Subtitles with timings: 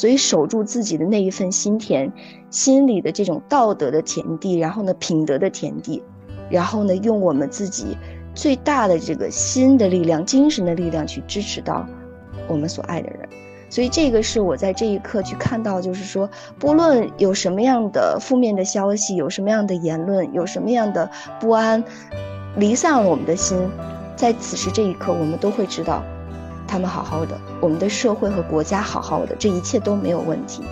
[0.00, 2.10] 所以守住自己的那一份心田，
[2.48, 6.02] 心里的这种道德的田地，然后呢，品德的田地，
[6.48, 7.98] 然后呢，用我们自己
[8.34, 11.86] 最大的这个心的力量、精神的力量去支持到
[12.48, 13.28] 我们所爱的人。
[13.68, 21.84] 所以这个是我在这一刻去看到，就是说，不论有什么样的负面的消息，有什么样的言论，有什么样的不安，
[22.56, 23.58] 离散了我们的心，
[24.16, 26.02] 在此时这一刻，我们都会知道。
[26.70, 30.62] 他们好好的，我们的社会和国家好好的，这一切都没有问题。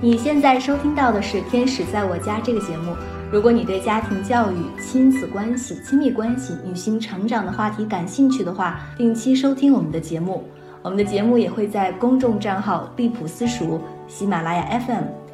[0.00, 2.96] 你现在收听到的是《天使在我家》这个节目。
[3.30, 10.42] 如果你对家庭教育、亲子关系、亲密关系、女性成长的话题感兴趣的话，定期收听我们的节目。
[10.82, 15.23] 我们的节目也会在公众账号“利普私塾”、喜马拉雅 FM。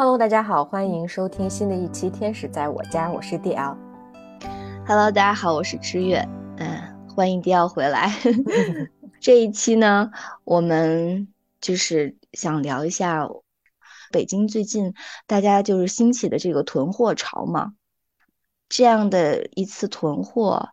[0.00, 3.76] Hello，大家好，欢迎收听新的一期《天使在我家》，我是 DL。
[4.86, 8.10] Hello，大家好，我是知月，嗯，欢迎 DL 回来。
[9.20, 10.10] 这一期呢，
[10.44, 11.28] 我们
[11.60, 13.28] 就是想聊一下
[14.10, 14.94] 北京最近
[15.26, 17.74] 大家就是兴起的这个囤货潮嘛。
[18.70, 20.70] 这样的一次囤货，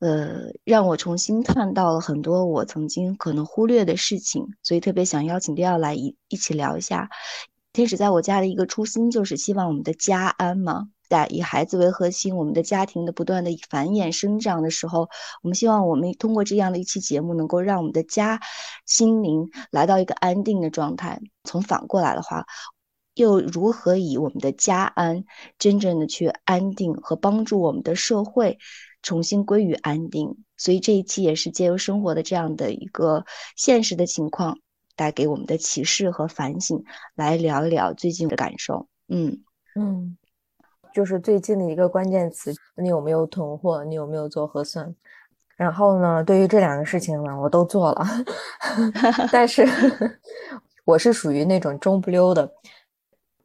[0.00, 7.08] 呃，让我重新看到了很多我曾经可能忽略的事情，所以特别想邀请 DL 来一一起聊一下。
[7.74, 15.08] 天使在我家的一个初心就是希望我们的家安嘛，在以孩子为核心，我们的家庭的不断的繁衍生长的时候，
[15.42, 18.38] 我们希望我们通过这样的一期节目，能够让我们的家
[18.86, 21.20] 心灵来到一个安定的状态。
[21.42, 22.46] 从反过来的话，
[23.14, 25.24] 又如何以我们的家安，
[25.58, 28.56] 真正的去安定和帮助我们的社会
[29.02, 30.44] 重新归于安定？
[30.56, 33.24] 所以这一期也是借由生活的这样的一个
[33.56, 34.60] 现实的情况。
[34.96, 36.82] 带给我们的启示和反省，
[37.14, 38.86] 来聊一聊最近的感受。
[39.08, 39.38] 嗯
[39.74, 40.16] 嗯，
[40.92, 43.84] 就是最近的一个关键词，你有没有囤货？
[43.84, 44.94] 你有没有做核酸？
[45.56, 48.06] 然后呢，对于这两个事情呢，我都做了，
[49.30, 49.66] 但是
[50.84, 52.50] 我是属于那种中不溜的。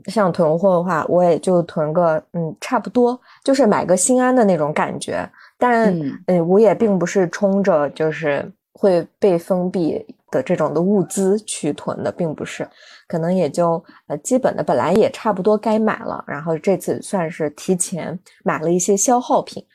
[0.05, 5.29] 像囤货的话，我也就囤个嗯，差不多，就是买个心安的那种感觉。
[5.57, 5.93] 但
[6.27, 10.05] 嗯，我也并不是冲着就是会被封闭。
[10.31, 12.69] 的这种的物资去囤的，并不是，
[13.07, 19.65] 可能也就呃基本的本来也差不多该买了，然后这次算是提前买了一些消耗品。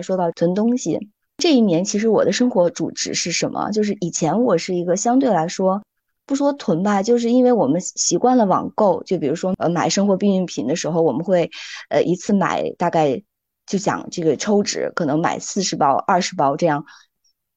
[0.00, 0.98] 说到囤东西，
[1.36, 3.70] 这一年其实我的生活主旨是什么？
[3.70, 5.82] 就是以前我是一个相对来说
[6.26, 11.50] 不说囤吧，就是因为我们习惯了网购，就比如说呃买生活必需品的时候，我们会
[11.88, 13.22] 呃一次买大概
[13.66, 16.84] 就讲这个抽纸，可能买四十包、二十包这样。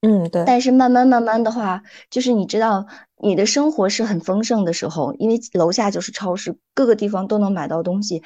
[0.05, 0.43] 嗯，对。
[0.45, 2.85] 但是慢慢慢慢的话，就是你知道，
[3.17, 8.21] 你的生活是很丰盛的时候，因为楼下就是超市，各个地方都能买到东西，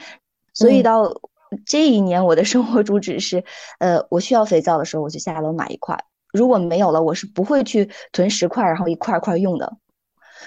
[0.53, 1.22] 所以到
[1.66, 3.45] 这一年，我的生活主旨是，
[3.79, 5.95] 呃，我需要肥皂的时候，我就下楼买一块；
[6.34, 9.78] 如果没有了，我是不会去囤十块，然后一块块用的。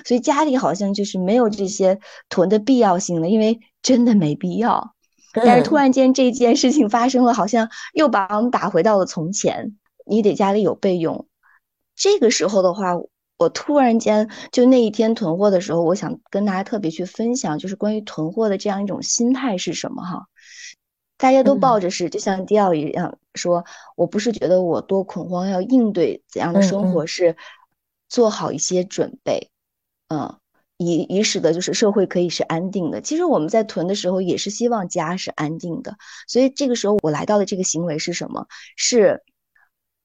[0.04, 1.98] 所以家里好像就是没有这些
[2.28, 4.94] 囤的必要性了，因为真的没必要。
[5.32, 9.76] 但是突然间这件事情发生了，好像又把我们打回到了从前。
[10.06, 11.26] 你得家里有备用。
[11.94, 12.94] 这个时候的话，
[13.38, 20.26] 我突然间就那一天囤货的时候，我想跟大家特别去分享，就是关于囤货的这样一种心态是什么哈？
[21.18, 23.64] 大家都抱着是就像迪奥一样说，
[23.94, 27.36] 我不是觉得我多恐慌，要应对怎样的生活，是
[28.08, 29.50] 做好一些准备，
[30.08, 30.38] 嗯，
[30.78, 33.00] 以以使得就是社会可以是安定的。
[33.00, 35.96] 其实我们在囤的时候，也是希望家是安定的。
[36.26, 38.46] 所以这个时候我来到的这个行为是什么？
[38.76, 39.22] 是。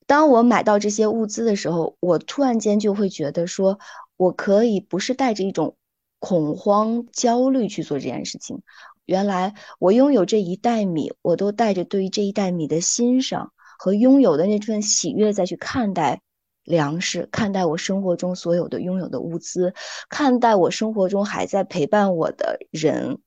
[0.08, 3.78] 当我买到这些物资的时候，我突然间就会觉得说，
[4.16, 5.76] 我可以不是带着一种
[6.20, 8.62] 恐慌、焦虑去做这件事情。
[9.06, 16.22] 原来我拥有这一袋米，我都带着对于这一袋米的欣赏和拥有的那份喜悦再去看待
[16.64, 19.74] 粮食，看待我生活中所有的拥有的物资，
[20.10, 23.20] 看待我生活中还在陪伴我的人。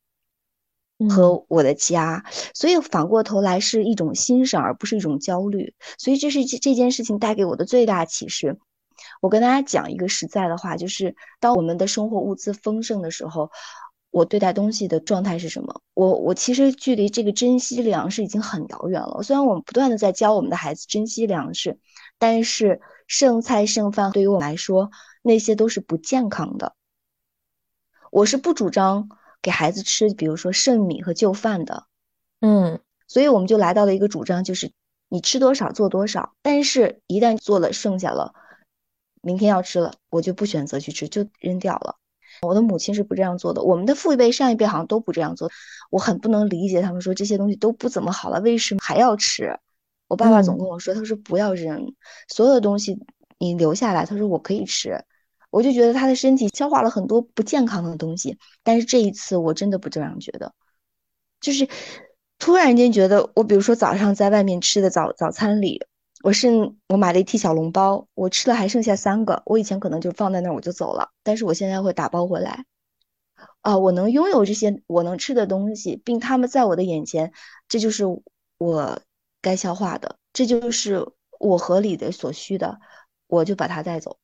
[1.09, 2.25] 和我的家，
[2.55, 5.75] 所以反过头来是一种欣赏，而不是一种焦虑。
[5.99, 8.59] 所以这是这这件事情带给我的最大启示。
[9.23, 13.51] 我跟大家讲一个实在的话，就是当我们的生活物资丰盛的时候，
[14.11, 15.81] 我对待东西的状态是什么？
[15.95, 19.23] 我我其实距离这个珍惜粮食已经很遥远了。
[19.23, 21.79] 虽然我们不断的在教我们的孩子珍惜粮食，
[22.19, 24.91] 但是剩菜剩饭对于我来说，
[25.23, 26.75] 那些都是不健康的。
[28.11, 29.09] 我是不主张
[29.43, 31.85] 给孩子吃，比如说剩米和旧饭的。
[32.41, 34.73] 嗯，所以我们就来到了一个主张，就是
[35.09, 38.33] 你吃多少做多少，但是一旦做了剩下了，
[39.23, 41.97] 明天要吃了，我就不选择去吃，就扔掉了。
[42.43, 45.51] 我的母亲是不这样做的，我们的父辈、上一辈好像都不这样做。
[45.91, 49.59] 我很不能理解他们说这些东西都不怎么好了，为什么还要吃？
[50.09, 51.95] 我爸爸总跟我说，他说不要扔，
[52.29, 52.99] 所有的东西
[53.39, 55.05] 你留下来，他说我可以吃。
[55.51, 60.55] 我就觉得他的身体消化了很多不健康的东西，但是这一次我真的不这样觉得，
[61.41, 61.69] 就是
[62.39, 65.85] 突然间觉得，我比如说早上在外面吃的早早餐里，
[66.23, 66.49] 我是
[66.89, 72.65] 我买了一屉小笼包，我吃了还剩下三个，我以前可能就放在那儿我就走了，但是我现在会打包回来，
[73.63, 77.33] 啊，我能拥有这些我能吃的东西，并他们在我的眼前，
[77.69, 78.05] 这就是
[78.59, 79.01] 我
[79.43, 81.07] 该消化的，这就是
[81.39, 82.79] 我合理的所需的，
[83.27, 84.19] 我就把它带走。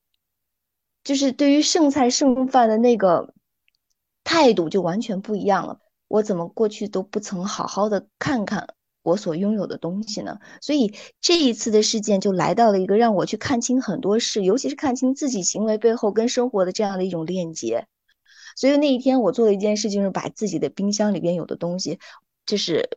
[1.06, 3.32] 就是对于剩菜剩饭的那个
[4.24, 5.78] 态度就完全不一样了。
[6.08, 10.40] 我怎么过去都不曾好好的看看我所拥有的东西呢？
[10.60, 17.86] 所以这一次的事件就来到了一个让我去看清很多事，尤其是看清自己行为背后跟生活的这样的一种链接。
[18.56, 22.00] 所以那一天我做了一件事，就是把自己的冰箱里边有的东西，
[22.44, 22.90] 就是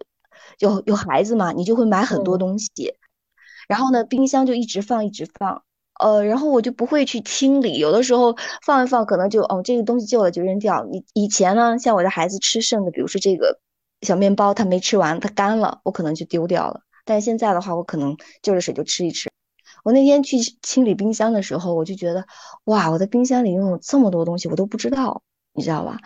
[0.57, 2.95] 有有孩子嘛，你就会买很多东西，
[3.67, 5.63] 然后呢，冰箱就一直放一直放。
[6.00, 8.36] 呃，然后我就不会去清理，有的时候
[8.66, 10.86] 放一放，可能就哦，这个东西旧了就扔掉。
[10.92, 13.60] 以以前呢，像我的孩子吃剩的，比如说这个
[14.01, 16.81] 小面包，他没吃完，它干了，我可能就丢掉了。
[17.06, 19.30] 但现在的话，我可能就着水就吃一吃。
[19.84, 22.25] 我那天去清理冰箱的时候，我就觉得
[22.66, 25.22] 哇，我的冰箱里拥有这么多东西，我都不知道，
[25.54, 25.98] 你知道吧？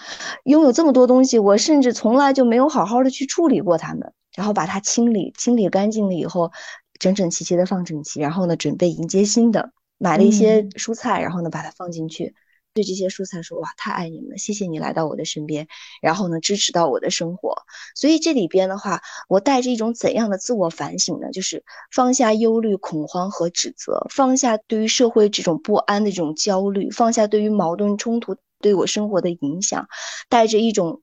[0.45, 6.51] 拥有这么多东西，我甚至从来就没有好好的去处理过它们，然后把它清理清理干净了以后，
[6.99, 9.71] 整整齐齐的放整齐，然后呢，准备迎接新的。
[10.03, 12.35] 买了一些蔬菜，然后呢，把它放进去，
[12.73, 15.69] 对这些蔬菜说：“哇，太爱你们了，谢谢你来到我的身边，
[16.01, 17.55] 然后呢，支持到我的生活。”
[17.95, 21.31] 所以这里边的话，我带着一种怎样的自我反省呢？
[21.31, 29.87] 就是放下忧虑、恐慌和指责，放下对于社会这种不安的这种焦虑，放下对于矛盾冲突对我生活的影响，
[30.27, 30.99] 带着一种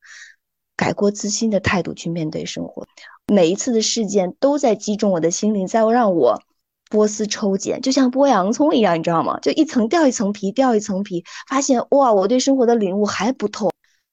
[0.77, 2.87] 改过自新的态度去面对生活。
[3.33, 6.43] 每一次的事件都在击中我的心灵，在让我。
[6.91, 9.39] 剥丝抽茧，就像剥洋葱一样，你知道吗？
[9.41, 13.71] 就一层掉一层皮，掉一层皮，发现哇，我对生活的领悟还不透，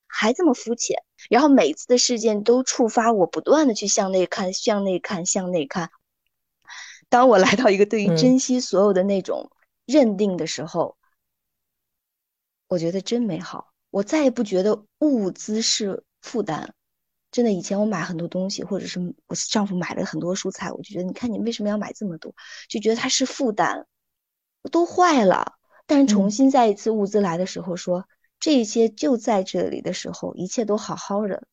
[0.07, 0.95] 还这么肤浅。
[1.29, 5.89] 然后每次的事件都触发我，不断的去向内看，向内看，向内看。
[7.09, 9.50] 当我来到一个对于珍惜所有的那种
[9.85, 10.95] 认定的时候，
[12.68, 13.69] 我觉得真美好。
[13.89, 16.75] 我再也不觉得物资是负担。
[17.37, 22.33] 真的，以前我买很多东西，或者是我丈夫买了很多蔬菜，我就觉得，你看你为什么要买这么多？
[22.67, 23.85] 就觉得它是负担，
[24.71, 25.53] 都坏了。
[25.85, 28.07] 但是重新再一次物资来的时候，说
[28.39, 31.43] 这些就在这里的时候，一切都好好的，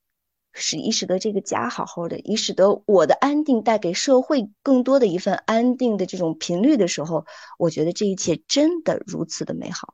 [0.54, 7.26] 使以使得这个家好好的，以使得我的安定带给社会更多的一份安定的这种频率的时候，
[7.58, 9.92] 我觉得这一切真的如此的美好。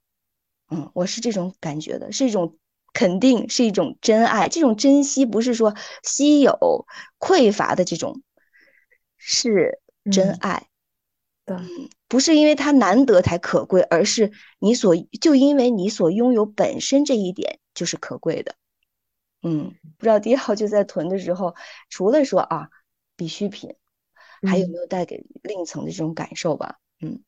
[0.70, 2.56] 嗯，我是这种感觉的，是一种。
[2.92, 6.86] 肯定是一种真爱，这种珍惜不是说稀有、
[7.18, 8.22] 匮乏的这种，
[9.16, 9.80] 是
[10.10, 10.66] 真爱。
[11.44, 11.56] 对，
[12.06, 18.54] 不是因为它难得才可贵，而是你所就因为你所拥有本身这一点就是可贵的。
[19.42, 21.54] 嗯，不知道第一号就在囤的时候，
[21.88, 22.68] 除了说啊
[23.16, 23.74] 必需品，
[24.46, 26.78] 还有没有带给另一层的这种感受吧？
[27.00, 27.22] 嗯。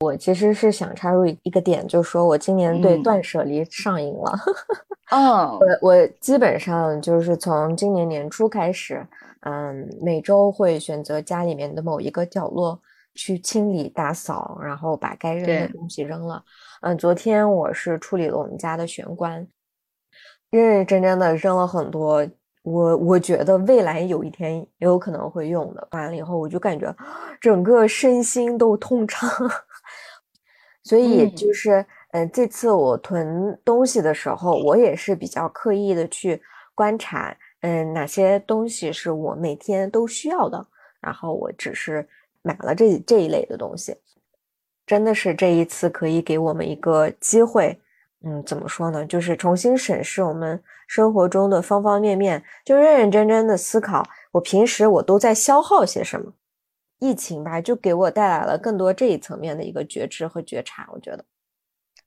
[0.00, 4.32] 我其实是想插入一个点，就是说我今年对断舍离上瘾了。
[5.10, 5.48] 嗯，
[5.80, 9.06] 我我基本上就是从今年年初开始，
[9.40, 12.80] 嗯，每周会选择家里面的某一个角落
[13.14, 16.42] 去清理打扫，然后把该扔的东西扔了。
[16.82, 19.46] 嗯，昨天我是处理了我们家的玄关，
[20.50, 22.26] 认认真真的扔了很多。
[22.66, 26.92] 我我觉得未来有一天也有可能会用的，完了以后我就感觉
[27.40, 29.30] 整个身心都通畅，
[30.82, 36.42] 所以就是，嗯，这次我囤东西的时候，我也是比较刻意的去
[36.74, 40.66] 观察，嗯，哪些东西是我每天都需要的，
[41.00, 42.04] 然后我只是
[42.42, 43.94] 买了这这一类的东西，
[44.84, 47.80] 真的是这一次可以给我们一个机会。
[48.28, 49.06] 嗯，怎么说呢？
[49.06, 54.02] 就是重新审视我们生活中的方方面面，就认认真真的思考，
[54.32, 56.32] 我平时我都在消耗些什么。
[56.98, 60.88] 疫情吧，就给我带来了更多这一层面的一个觉知和觉察。
[60.92, 61.24] 我觉得，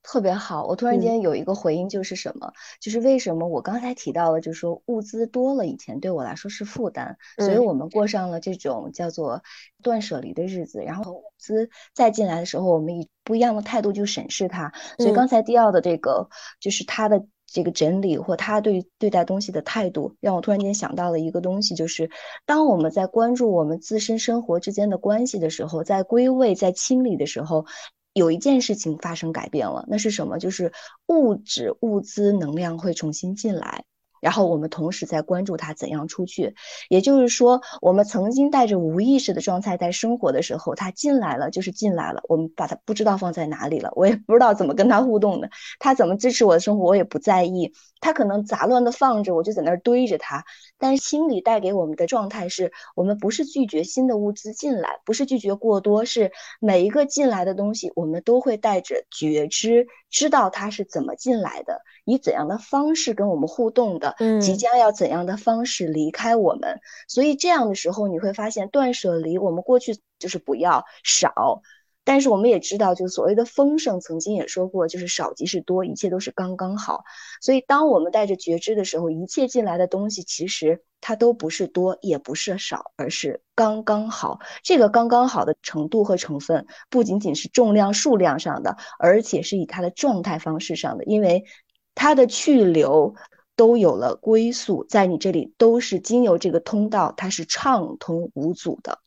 [0.02, 2.52] 特别好，我突然间有一个回应，就是什么？
[2.82, 9.44] 就是为什么我刚才提到了，就是说物资多了，以前对我来说是负担，所以我们过上了这种叫做
[9.84, 10.82] 断舍离的日子。
[10.82, 14.72] 然后物资再进来的时候，我们以不一样的态度去审视它。
[14.98, 16.30] 所以刚才迪奥的这个，
[16.60, 22.10] 就是他的这个整理或他对对待东西的态度，让我突然间想到了一个东西，就是
[22.46, 27.66] 当我们在关注我们自身生活之间的关系的时候，在归位、在清理的时候。
[28.14, 30.40] 有一件事情发生改变了，那是什么？
[30.40, 30.72] 就是
[31.08, 33.86] 物质、物资、能量会重新进来。
[34.22, 36.56] 然后我们同时在关注它怎样出去，
[36.90, 45.50] 也就是说，我们曾经带着无意识的状态在生活的时候，它进来了就是进来了，我们把它不知道放在哪里了，我也不知道怎么跟它互动的，
[45.80, 50.44] 它怎么支持我的生活我也不在意，它可能杂乱的放着，我就在那儿堆着它。
[50.78, 64.09] 但是心理带给我们的状态是，我们不是拒绝新的物资进来，不是拒绝过多，是每一个进来的东西，我们都会带着觉知，知道它是怎么进来的，以怎样的方式跟我们互动的。
[64.18, 66.80] 嗯，即将要怎样的方式离开我们？
[67.08, 69.38] 所以这样的时候，你会发现断舍离。
[69.38, 71.62] 我们过去就是不要少，
[72.04, 77.04] 但是我们也知道，就是所谓的丰盛，曾经也说过，就是少即是多，一切都是刚刚好。
[77.42, 84.40] 所以，当我们带着觉知的时候，一切进来的东西，其实它都不是多，也不是少，而是刚刚好。
[84.64, 91.46] 这个刚刚好的程度和成分，不仅仅是重量、数量上的，而且是以它的状态方式上的，因为
[91.94, 93.14] 它的去留。
[93.60, 99.00] 都有了归宿，在你这里都是经由这个通道，它是畅通无阻的，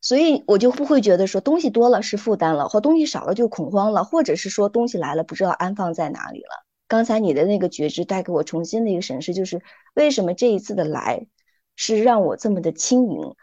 [0.00, 6.64] 所以我就不会觉得说东西多了是负担了，或东西少了就恐慌了，或者是说东西来了不知道安放在哪里了。
[6.86, 9.60] 刚才你的那个觉知带给我重新的一个审视，就是
[9.94, 11.26] 为什么这一次的来
[11.74, 13.34] 是让我这么的轻盈，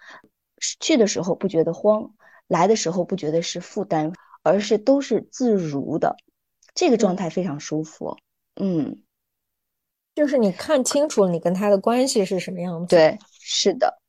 [0.79, 2.13] 去的时候不觉得慌，
[2.47, 6.15] 来的时候不觉得是负担，而是都是自如的，
[6.73, 8.15] 这个状态非常舒服，
[8.55, 9.03] 嗯。
[10.19, 12.93] 就是你看清楚，你跟他的关系是什么样子？
[12.93, 14.01] 对，是的。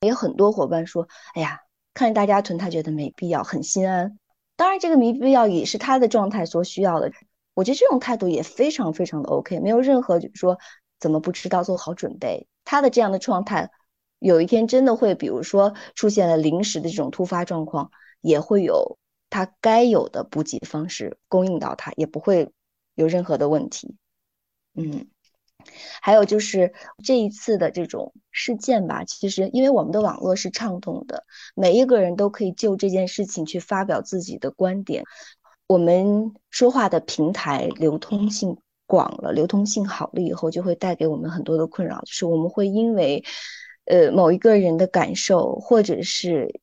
[0.00, 1.60] 有很多伙伴说：“哎呀，
[1.94, 4.18] 看着大家囤，他觉得没必要，很心安。”
[4.58, 7.12] 当然，这个没必要也是他的状态所需要的。
[7.54, 10.58] 我觉得这种态度也非常非常的 OK，没有任何就是说
[10.98, 12.48] 怎么不知道做好准备。
[12.64, 13.70] 他的这样的状态，
[14.18, 17.92] 有一天真的会，比如说出现了临时的这种突发状况，
[18.22, 18.98] 也会有
[19.30, 22.50] 他该有的补给方式供应到他，也不会
[22.96, 23.94] 有任何的问题。
[24.74, 25.06] 嗯。
[26.02, 26.72] 还有就是
[27.04, 35.04] 这一次的这种事件吧，其实因为我们的网络是畅通的，每一个人都可以就这件事情去发表自己的观点。
[35.66, 38.56] 我们说话的平台流通性
[38.86, 43.22] 广了，流通性好了以后，就会带给我们很多的困扰，就是我们会因为，
[43.84, 46.60] 呃，某一个人的感受，或者是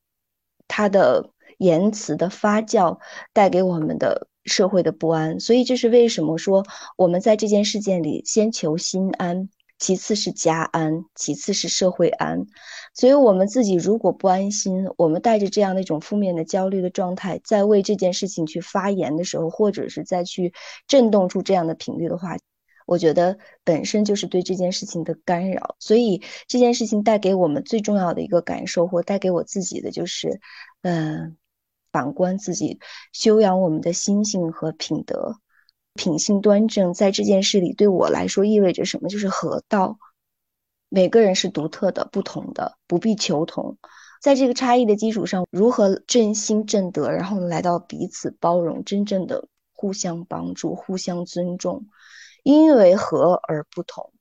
[0.67, 2.99] 他的言辞的发酵，
[3.33, 4.27] 带给我们的。
[4.45, 6.63] 社会的不安，所以这是为什么说
[6.97, 9.49] 我们在这件事件里先求心安，
[9.79, 12.45] 其次是家安，其次是社会安。
[12.93, 20.53] 所以，我们自己如果不安心，我们带着这样的一种负面的焦虑的状态，在为这件事情去发言的时候，或者是再去
[20.87, 22.37] 震动出这样的频率的话，
[22.85, 25.75] 我觉得本身就是对这件事情的干扰。
[25.79, 30.39] 所以，这件事情带给我们最重要的一个感受，或带给我自己的就是，
[30.83, 31.35] 嗯。
[31.95, 32.81] 反观自己，
[33.13, 35.37] 修养我们的心性和品德，
[35.93, 39.07] 品性端正，在这件事里对我来说意味着什么？
[39.07, 39.97] 就是合道。
[40.89, 43.77] 每个人是独特的、不同的，不必求同。
[44.21, 51.85] 在这个差异的基础上，如何正心正德，然后来到彼此包容，真正的互相帮助、互相尊重，
[52.43, 54.11] 因为和而不同。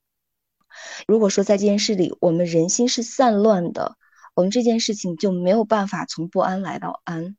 [1.07, 3.97] 如果说在这件事里，我们人心是散乱的，
[4.33, 7.35] 我们这件事情就没有办法从不安来到安。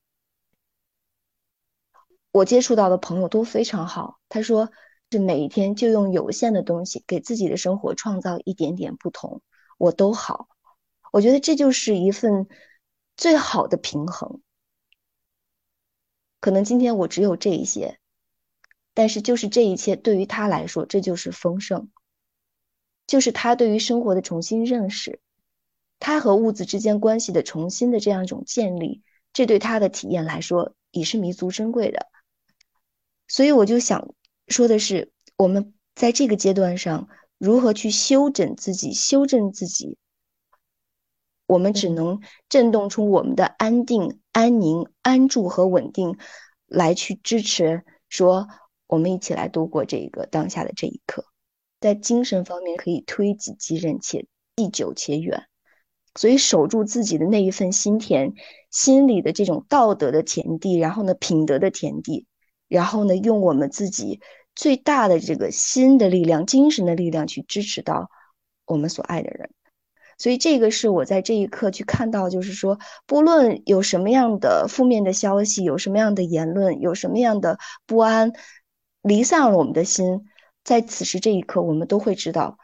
[2.37, 4.71] 我接触到的朋友都非常好，他说
[5.11, 9.41] 是每一天就用有限的东西给自己的生活创造一点点不同，
[9.79, 10.47] 我都好。
[11.13, 12.47] 我觉得这就是一份
[13.17, 14.43] 最好的平衡。
[16.39, 17.99] 可能今天我只有这一些，
[18.93, 21.89] 但是就是这一切对于他来说，这就是丰盛，
[23.07, 25.21] 就是他对于生活的重新认识，
[25.99, 29.03] 他和物质之间关系的重新的这样一种建立，
[29.33, 32.09] 这对他的体验来说已是弥足珍贵的。
[33.29, 34.15] 所以我就想
[34.49, 39.99] 说的是，我们在这个阶段上如何去修整自己、修正自己，
[41.47, 46.17] 我们只能震动出我们的安定、安宁、安住和稳定，
[46.67, 48.47] 来去支持说
[48.87, 51.25] 我们一起来度过这个当下的这一刻，
[51.81, 55.47] 在精神方面可以推己及人，且地久且远。
[56.15, 58.33] 所以守住自己的那一份心田，
[58.71, 62.27] 心里的这种道德的田地，然后呢，品德的田地。
[62.69, 64.21] 然后呢，用我们自己
[64.55, 68.11] 最大的这个心的力量、精神的力量去支持到
[68.65, 69.51] 我们所爱的人。
[70.19, 78.33] 所以这个是我在这一刻去看到，就是说，不论有什么样的负面的消息，有什么样的言论，有什么样的不安，
[79.03, 80.25] 离散了我们的心，
[80.65, 82.57] 在此时这一刻，我们都会知道，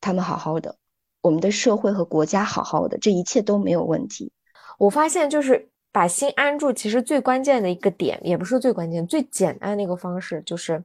[0.00, 0.76] 他们好好的，
[1.22, 4.30] 我们的社会和国家好好的，这一切都没有问题。
[4.78, 10.82] 我发现，就是把心安住，其实最关键的一个点，也不是最关键，最简单的一个方式，就是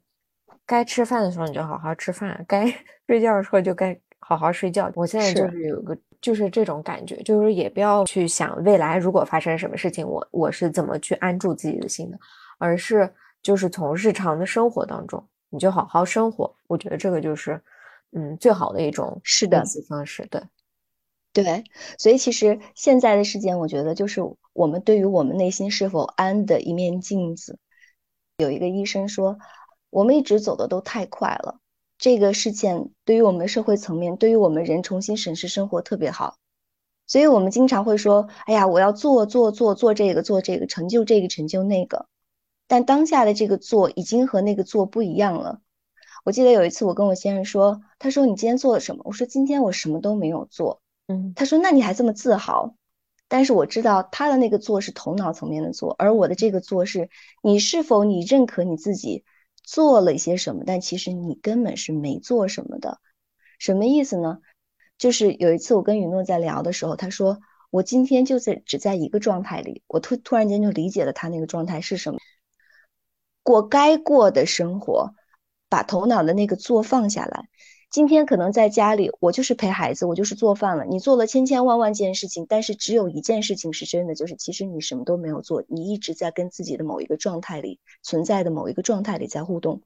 [0.66, 2.66] 该吃饭的时候你就好好吃饭，该
[3.08, 4.92] 睡觉的时候就该好好睡觉。
[4.96, 5.98] 我现在就是有个。
[6.20, 12.18] 就是这种感觉，就是也不要去想未来如果发生什么事情，我我是怎么去安住自己的心的，
[12.58, 13.08] 而是
[13.44, 16.52] 就是从日常的生活当中，你就好好生活。
[16.66, 17.62] 我觉得这个就是
[18.14, 20.26] 嗯最好的一种是的方式。
[20.32, 20.42] 对，
[21.44, 21.65] 对，
[22.00, 24.22] 所以其实现在的事件，我觉得就是
[24.53, 27.60] 我们对于我们内心是否安的一面镜子。
[28.38, 29.38] 有一个医生说，
[29.91, 31.60] 我们一直走的都太快了。
[32.00, 36.38] 这个事件对于我们社会层面，对于我们人重新审视生活特别好，
[37.06, 42.08] 所以我们经常会说：“哎呀，我要做做做做这个做这个，成就这个成就那个。”
[42.67, 45.62] 但当下的这个做已经和那个做不一样了。
[46.24, 52.76] 我记得有一次我跟我先生说，他说：“你今天做了什么？”我说：“今天我什么都没有做。”嗯，他说：“那你还这么自豪？”
[53.28, 57.10] 但是我知道他的那个做是头脑层面的做，而我的这个做是
[57.42, 59.26] 你是否你认可你自己。
[59.70, 63.02] 做了一些什么，但其实你根本是没做什么的，
[63.60, 64.40] 什么意思呢？
[64.98, 72.20] 就是有一次我跟雨诺在聊的时候，他说我今天就在只在一个状态里，我突突然间就理解了他那个状态是什么，
[73.44, 75.14] 过该过的生活，
[75.68, 77.50] 把头脑的那个做放下来。
[77.89, 80.86] 今天可能在家里，我就是陪孩子，我就是做饭了。
[80.86, 89.82] 你做了千千万万件事情，但是只有一件事情是真的，就是其实你什么都没有做，你一直在跟自己的某一个状态里存在的某一个状态里在互动。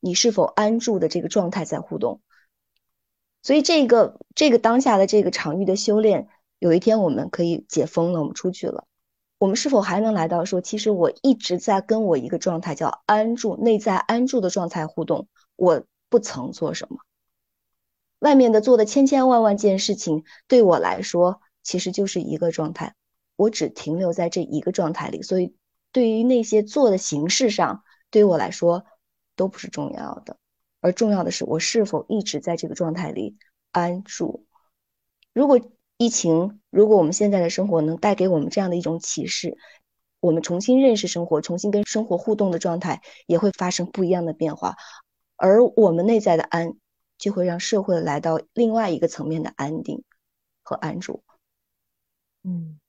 [0.00, 2.20] 你是否安住的这个状态在互动？
[3.42, 6.26] 所以这个这个当下的这个场域的修炼，
[6.58, 8.86] 有一天我们可以解封了，我们出去了，
[9.38, 16.98] 我们是否还能来到说，其实我一直在跟我一个状态叫安住，内在安住的状态互动，我不曾做什么。
[18.20, 22.94] 外面的做的千千万万件事情，对我来说其实就是一个状态，
[23.36, 25.54] 我只停留在这一个状态里，所以
[25.90, 28.84] 对于那些做的形式上，对于我来说
[29.36, 30.36] 都不是重要的，
[30.80, 33.36] 而重要的是我是否一直在这个状态里
[33.72, 34.46] 安住。
[35.32, 35.58] 如果
[35.96, 39.56] 疫情，如果我们现在的生活能带给我们这样的一种启示，
[40.20, 44.76] 我们重新认识生活，重新跟生活互动的状态，也会发生不一样的变化，
[45.36, 46.74] 而我们内在的安。
[47.20, 50.02] 就会让社会来到另外一个层面的安定
[50.62, 51.22] 和安住。
[52.42, 52.80] 嗯，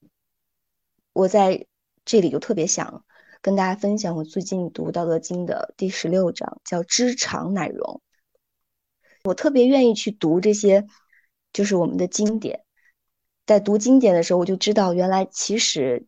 [1.11, 1.67] 我在
[2.05, 3.03] 这里就特别想
[3.41, 8.01] 跟大家分享我最近读《道德经》的第十六章，叫“知常乃容”。
[9.25, 10.87] 我特别愿意去读这些，
[11.51, 12.63] 就是我们的经典。
[13.45, 16.07] 在读经典的时候，我就知道，原来其实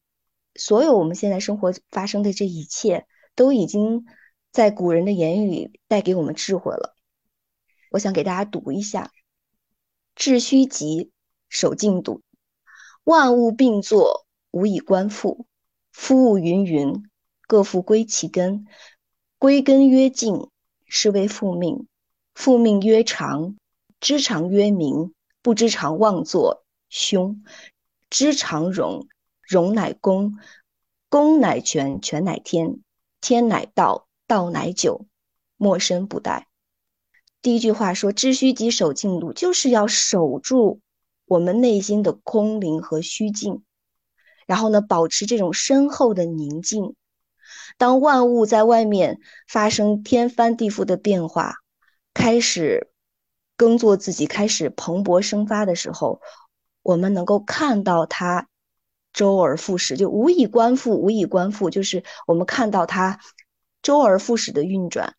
[0.56, 3.06] 所有我们现在生活发生的这一切，
[3.36, 4.06] 都已经
[4.54, 6.93] 在古人的言语里带给我们智慧了。
[7.94, 9.12] 我想给大家读一下：
[10.16, 11.12] 致虚极，
[11.48, 12.24] 守静笃，
[13.04, 15.46] 万物并作，无以观复。
[15.92, 17.04] 夫物芸芸，
[17.46, 18.66] 各复归其根。
[19.38, 20.50] 归根曰静，
[20.88, 21.88] 是谓复命。
[22.34, 23.58] 复命曰长，
[24.00, 25.14] 知常曰明。
[25.44, 27.44] 不知常妄作，凶。
[28.10, 29.08] 知常容，
[29.44, 30.40] 容乃公。
[31.10, 32.80] 公乃全，全乃天。
[33.22, 35.06] 天乃道，道乃久，
[35.58, 36.46] 莫身不殆。
[37.44, 40.80] 第一句话说：“知虚极，守静笃”，就是要守住
[41.26, 43.64] 我们内心的空灵和虚静，
[44.48, 46.96] 然后呢，保持这种深厚的宁静。
[47.78, 51.56] 当万物在外面发生天翻地覆的变化，
[52.14, 52.90] 开始
[53.58, 56.22] 耕作自己，开始蓬勃生发的时候，
[56.82, 58.48] 我们能够看到它
[59.12, 63.20] 周而复始，就无以观复，无以观复，就是我们看到它
[63.82, 65.14] 周而复始的运转。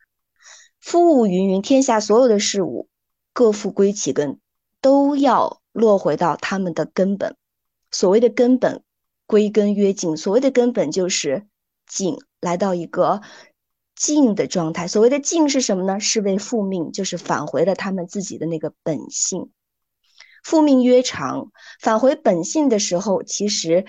[0.87, 2.89] 夫物芸芸，天下所有的事物，
[3.33, 4.39] 各复归其根，
[4.83, 7.37] 都要落回到他们的根本。
[7.91, 8.83] 所谓的根本，
[9.25, 10.19] 归根曰静。
[10.19, 11.47] 所谓的根本就是
[11.87, 13.23] 静，来到一个
[13.97, 14.87] 静的状态。
[14.87, 16.01] 所谓的静是什么呢？
[16.01, 19.51] 是为复命，就是返回了他们自己的那个本性。
[20.45, 23.87] 复命曰长，返回本性的时候，其实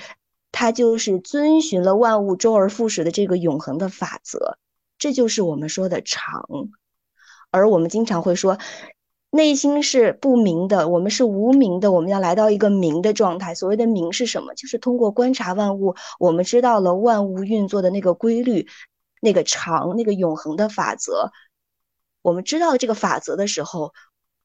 [0.54, 4.58] 它就是遵循了万物周而复始的这个永恒的法则。
[4.98, 6.48] 这就是我们说的长。
[7.56, 8.58] 而我们经常会说，
[9.30, 13.56] 内心是不明的，我们是无明的，我们要来到一个明的状态。
[13.56, 14.54] 所谓的明是什么？
[14.56, 18.68] 就是通过观察万物，我们知道了万物运作的那个规律，
[19.22, 21.32] 那个常、那个永恒的法则。
[22.22, 23.94] 我们知道了这个法则的时候，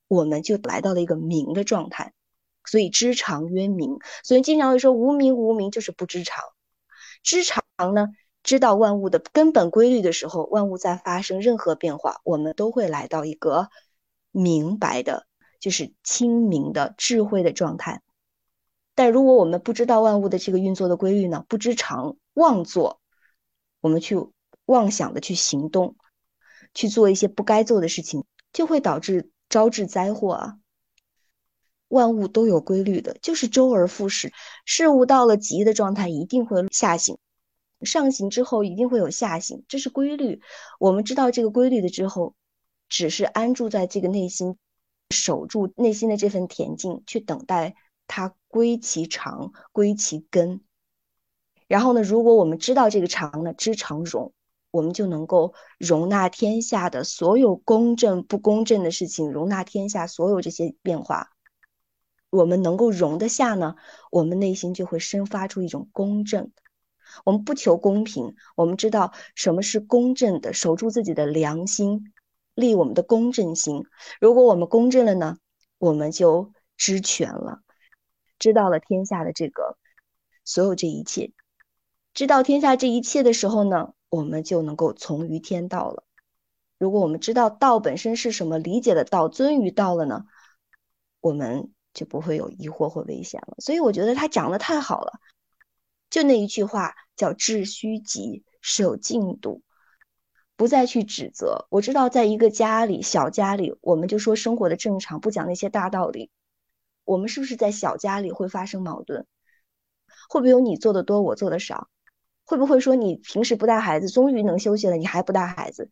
[0.06, 2.12] 我们就来到了一个明的状态。
[2.64, 3.98] 所以知常曰明。
[4.22, 6.44] 所以经常会说无名无名就是不知常。
[7.24, 8.06] 知常呢，
[8.42, 13.68] 知道万物的根本规律的时候，万物在发生任何变化，我们都会来到一个
[14.30, 15.26] 明白的，
[15.58, 18.02] 就是清明的智慧的状态。
[18.94, 23.00] 但如果我们不知道万物的这个运作的规律呢，不知常妄作，
[23.80, 24.16] 我们去
[24.66, 25.96] 妄想的去行动，
[26.74, 30.56] 去做一些不该做的事情，就会导致招致灾祸啊。
[31.88, 34.32] 万物都有规律的，就是周而复始。
[34.64, 37.16] 事物到了极的状态，一定会下行；
[37.82, 40.40] 上行之后，一定会有下行，这是规律。
[40.78, 42.34] 我们知道这个规律的之后，
[42.88, 44.56] 只是安住在这个内心，
[45.10, 47.74] 守住内心的这份恬静，去等待
[48.06, 50.60] 它归其常，归其根。
[51.68, 54.32] 然后呢，如果我们知道这个常呢，知常容，
[54.72, 61.30] 我们就能够容纳天下的所有公正不公正的事情，容纳天下所有这些变化。
[62.28, 63.74] 我们能够容得下呢，
[64.10, 66.52] 我们内心就会生发出一种公正。
[67.24, 72.12] 我们不求公平，我们知道什么是公正的，守住自己的良心，
[72.54, 73.84] 立我们的公正心。
[74.20, 75.38] 如果我们公正了呢，
[75.78, 77.60] 我们就知全了，
[78.38, 79.76] 知道了天下的这个
[80.44, 81.32] 所有这一切。
[82.14, 86.04] 知道天下这一切的时候呢，我们就能够从于天道了。
[86.78, 90.24] 如果我们知道道本身是什么，理解的道尊于道了呢，
[91.20, 91.72] 我们。
[91.92, 95.18] 就不会有疑惑或危险了，所以我觉得他讲的太好了。
[96.10, 99.62] 就那一句话叫“致虚极，是有进度”，
[100.56, 101.66] 不再去指责。
[101.70, 106.30] 我知道，在一个家里，小家里，我们就说生活的正常，不讲那些大道理。
[107.04, 109.26] 我们是不是在小家里会发生矛盾？
[110.28, 111.88] 会不会有你做的多，我做的少？
[112.44, 115.90] 会不会说你平时不带孩子，终于能休息了，你还不带孩子？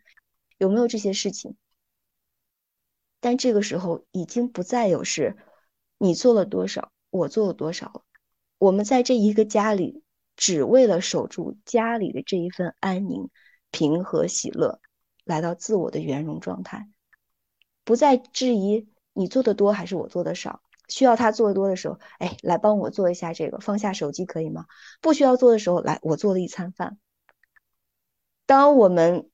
[0.59, 1.57] 有没有这些事情？
[3.21, 5.37] 但这个时候已经不再有是。
[6.01, 8.05] 你做了多少，我做了多少。
[8.59, 10.05] 我们在这一个家里，
[10.39, 13.29] 只为了守住家里的这一份安宁、
[13.73, 14.81] 平和、喜乐，
[15.25, 16.89] 来到自我的圆融状态，
[17.85, 20.63] 不再质疑你做的多还是我做的少。
[20.89, 24.67] 需要他做的多的时候，哎，来帮我做一下这个，放下手机可以吗？
[25.01, 26.99] 不需要做的时候，来，我做了一餐饭。
[28.47, 29.29] 当我们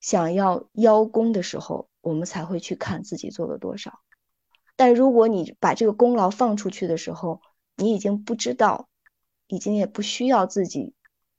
[0.00, 4.00] 想要邀功的时候，我们才会去看自己做了多少。
[4.76, 7.42] 但如果你把这个功劳放出去的时候，
[7.76, 8.88] 你已经不知道，
[9.46, 10.94] 已经也不需要自己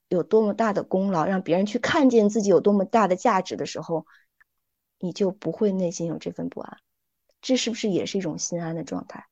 [0.10, 4.06] 有多么大的功劳，让别人去看见自己有多么大的价值的时候，
[5.00, 6.78] 你就不会内心有这份不安。
[7.42, 9.26] 这是不是也是一种心安的状态？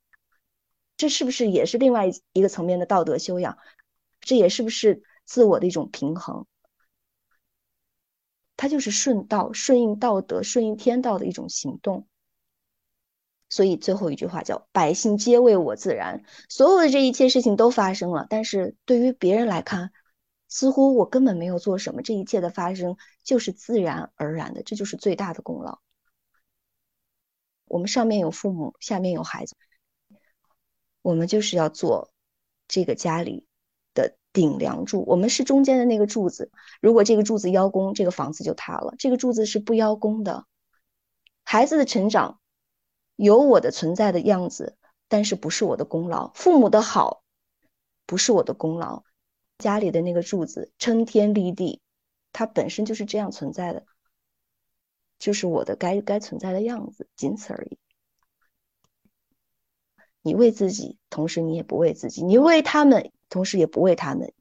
[0.98, 3.58] 这是不是也是另外一个层面的道德修养？
[4.22, 6.46] 这也是不是自我的一种平衡？
[8.58, 12.08] 它就是顺道、顺应道德、顺应天道的一种行动。
[13.56, 19.94] 所以最后一句话叫“百姓皆为我自然”，所有的这一切事情都发生了，但是对于别人来看，
[20.50, 25.80] 似乎我根本没有做什么，这一切的发生就是自然而然的，这就是最大的功劳。
[27.64, 29.56] 我们上面有父母，下面有孩子，
[31.02, 32.12] 我们就是要做
[32.68, 33.46] 这个家里
[33.94, 36.52] 的顶梁柱，我们是中间的那个柱子。
[36.82, 40.46] 如果这个柱子邀功，这个房子就塌了；这个柱子是不邀功的，
[41.46, 42.42] 孩子的成长。
[43.16, 46.32] 有我的存在的样子，但是不是我的功劳。
[46.34, 47.24] 父母的好，
[48.06, 49.04] 不是我的功劳。
[49.58, 51.82] 家里的那个柱子撑天立地，
[52.34, 53.86] 它本身就是这样存在的，
[55.18, 57.78] 就是我的该该存在的样子，仅此而已。
[60.22, 64.34] 你为自己，同时你也不为自己；你为他们，同时也不为他们。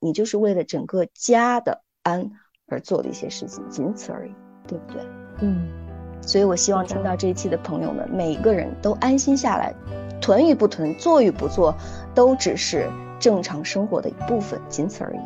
[0.00, 2.32] 你就是为了整个家的安
[2.66, 4.34] 而做的一些事情，仅此而已，
[4.66, 5.02] 对不对？
[5.42, 5.85] 嗯。
[6.26, 9.72] 所以，我希望听到这一期的朋友们，每一个人都安心下来，
[10.20, 11.72] 囤与不囤，做与不做，
[12.14, 15.20] 都只是正常生活的一部分，仅此而已。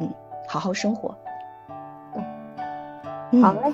[0.00, 0.10] 嗯，
[0.48, 1.14] 好好生活。
[3.30, 3.72] 嗯，好嘞。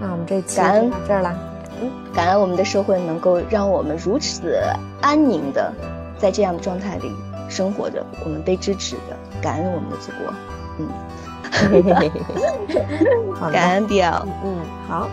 [0.00, 1.38] 那我们这期感恩到这儿了。
[1.82, 4.58] 嗯，感恩我们的社会能够让我们如此
[5.02, 5.70] 安宁的
[6.16, 7.12] 在这样的状态里
[7.50, 10.32] 生活着，我们被支持的，感恩我们的祖国。
[10.78, 10.88] 嗯
[13.36, 14.26] 好感恩表。
[14.42, 14.56] 嗯，
[14.88, 15.06] 好。